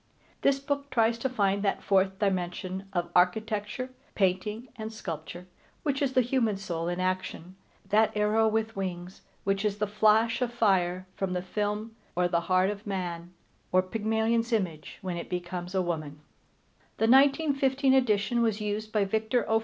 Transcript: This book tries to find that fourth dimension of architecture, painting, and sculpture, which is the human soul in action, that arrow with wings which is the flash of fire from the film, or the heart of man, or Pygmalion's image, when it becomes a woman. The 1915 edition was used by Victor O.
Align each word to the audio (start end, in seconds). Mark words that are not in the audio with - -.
This 0.41 0.57
book 0.59 0.89
tries 0.89 1.19
to 1.19 1.29
find 1.29 1.61
that 1.61 1.83
fourth 1.83 2.17
dimension 2.17 2.87
of 2.91 3.11
architecture, 3.15 3.91
painting, 4.15 4.69
and 4.75 4.91
sculpture, 4.91 5.45
which 5.83 6.01
is 6.01 6.13
the 6.13 6.21
human 6.25 6.57
soul 6.57 6.87
in 6.87 6.99
action, 6.99 7.55
that 7.87 8.11
arrow 8.17 8.47
with 8.47 8.75
wings 8.75 9.21
which 9.43 9.63
is 9.63 9.77
the 9.77 9.85
flash 9.85 10.41
of 10.41 10.51
fire 10.51 11.05
from 11.13 11.33
the 11.33 11.43
film, 11.43 11.95
or 12.15 12.27
the 12.27 12.39
heart 12.49 12.71
of 12.71 12.87
man, 12.87 13.31
or 13.71 13.83
Pygmalion's 13.83 14.51
image, 14.51 14.97
when 15.03 15.17
it 15.17 15.29
becomes 15.29 15.75
a 15.75 15.83
woman. 15.83 16.21
The 16.97 17.05
1915 17.05 17.93
edition 17.93 18.41
was 18.41 18.59
used 18.59 18.91
by 18.91 19.05
Victor 19.05 19.47
O. 19.47 19.59